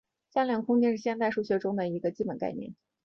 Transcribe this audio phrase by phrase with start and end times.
[0.33, 2.73] 向量空间是现代数学中的一个基本概念。